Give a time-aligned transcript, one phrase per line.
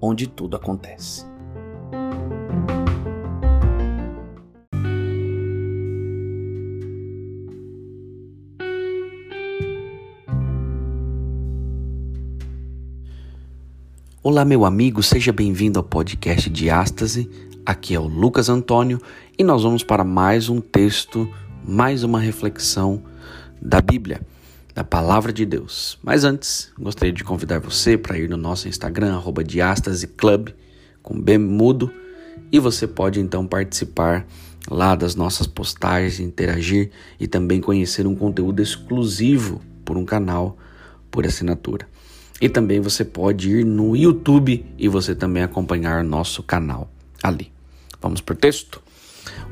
[0.00, 1.26] onde tudo acontece.
[14.22, 17.30] Olá, meu amigo, seja bem-vindo ao podcast Diástase.
[17.64, 19.00] Aqui é o Lucas Antônio
[19.38, 21.26] e nós vamos para mais um texto,
[21.64, 23.02] mais uma reflexão
[23.60, 24.20] da Bíblia,
[24.78, 25.98] da Palavra de Deus.
[26.04, 30.54] Mas antes, gostaria de convidar você para ir no nosso Instagram, @diastaseclub
[31.02, 31.92] com B mudo,
[32.52, 34.24] e você pode então participar
[34.70, 40.56] lá das nossas postagens, interagir e também conhecer um conteúdo exclusivo por um canal
[41.10, 41.88] por assinatura.
[42.40, 46.88] E também você pode ir no YouTube e você também acompanhar nosso canal
[47.20, 47.50] ali.
[48.00, 48.80] Vamos para o texto?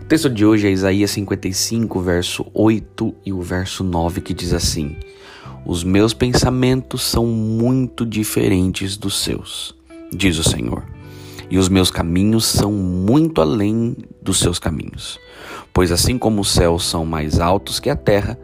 [0.07, 4.53] O texto de hoje é Isaías 55, verso 8 e o verso 9, que diz
[4.55, 4.95] assim:
[5.65, 9.75] Os meus pensamentos são muito diferentes dos seus,
[10.13, 10.85] diz o Senhor,
[11.51, 15.19] e os meus caminhos são muito além dos seus caminhos.
[15.75, 18.39] Pois assim como os céus são mais altos que a terra,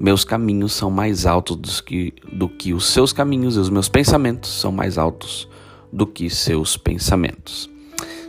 [0.00, 3.88] meus caminhos são mais altos do que, do que os seus caminhos e os meus
[3.88, 5.48] pensamentos são mais altos
[5.92, 7.70] do que seus pensamentos.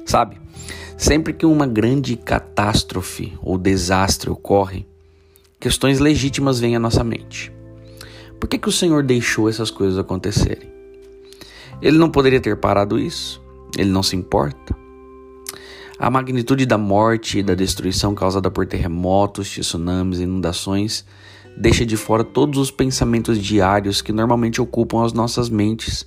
[0.05, 0.37] Sabe,
[0.97, 4.85] sempre que uma grande catástrofe ou desastre ocorre,
[5.59, 7.51] questões legítimas vêm à nossa mente.
[8.39, 10.69] Por que, que o Senhor deixou essas coisas acontecerem?
[11.81, 13.41] Ele não poderia ter parado isso?
[13.77, 14.75] Ele não se importa?
[15.97, 21.05] A magnitude da morte e da destruição causada por terremotos, tsunamis inundações
[21.57, 26.05] deixa de fora todos os pensamentos diários que normalmente ocupam as nossas mentes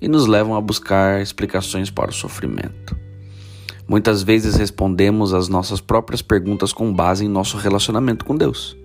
[0.00, 3.03] e nos levam a buscar explicações para o sofrimento.
[3.86, 8.76] Muitas vezes respondemos às nossas próprias perguntas com base em nosso relacionamento com Deus.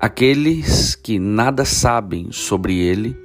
[0.00, 3.16] Aqueles que nada sabem sobre Ele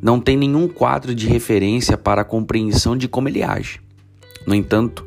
[0.00, 3.80] não têm nenhum quadro de referência para a compreensão de como Ele age.
[4.46, 5.06] No entanto,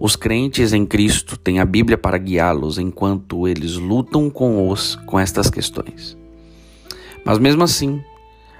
[0.00, 5.18] os crentes em Cristo têm a Bíblia para guiá-los enquanto eles lutam com os com
[5.18, 6.16] estas questões.
[7.24, 8.00] Mas mesmo assim,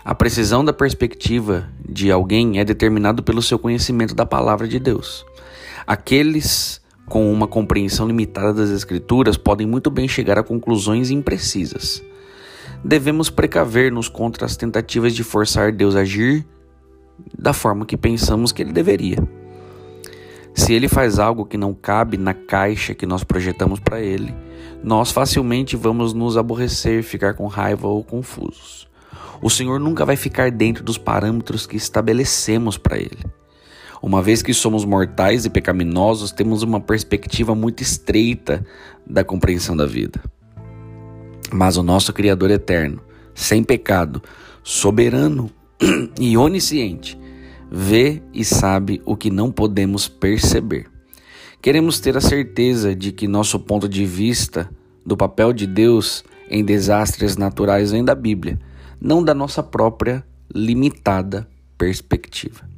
[0.08, 5.22] a precisão da perspectiva de alguém é determinado pelo seu conhecimento da palavra de Deus.
[5.86, 12.02] Aqueles com uma compreensão limitada das escrituras podem muito bem chegar a conclusões imprecisas.
[12.82, 16.42] Devemos precaver-nos contra as tentativas de forçar Deus a agir
[17.38, 19.18] da forma que pensamos que ele deveria.
[20.54, 24.34] Se ele faz algo que não cabe na caixa que nós projetamos para ele,
[24.82, 28.87] nós facilmente vamos nos aborrecer, ficar com raiva ou confusos.
[29.40, 33.24] O Senhor nunca vai ficar dentro dos parâmetros que estabelecemos para ele.
[34.02, 38.64] Uma vez que somos mortais e pecaminosos, temos uma perspectiva muito estreita
[39.06, 40.22] da compreensão da vida.
[41.52, 43.00] Mas o nosso Criador eterno,
[43.34, 44.22] sem pecado,
[44.62, 45.50] soberano
[46.20, 47.18] e onisciente,
[47.70, 50.86] vê e sabe o que não podemos perceber.
[51.60, 54.70] Queremos ter a certeza de que nosso ponto de vista
[55.04, 58.58] do papel de Deus em desastres naturais vem da Bíblia,
[59.00, 62.68] não da nossa própria limitada perspectiva.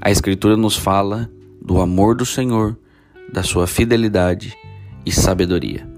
[0.00, 1.30] A Escritura nos fala
[1.60, 2.76] do amor do Senhor,
[3.32, 4.56] da sua fidelidade
[5.04, 5.88] e sabedoria.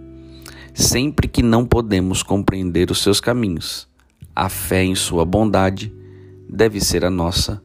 [0.75, 3.89] Sempre que não podemos compreender os seus caminhos,
[4.35, 5.93] a fé em sua bondade
[6.49, 7.63] deve ser a nossa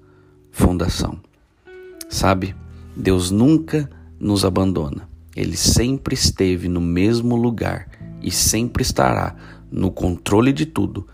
[0.52, 1.20] fundação.
[2.10, 2.56] Sabe,
[2.96, 3.90] Deus nunca
[4.20, 5.08] nos abandona.
[5.36, 7.88] Ele sempre esteve no mesmo lugar
[8.22, 9.36] e sempre estará
[9.72, 11.08] no controle de tudo,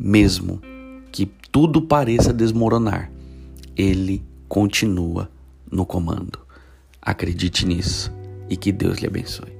[0.00, 0.62] mesmo
[1.12, 3.12] que tudo pareça desmoronar.
[3.76, 5.30] Ele continua
[5.70, 6.38] no comando.
[7.02, 8.10] Acredite nisso
[8.48, 9.59] e que Deus lhe abençoe.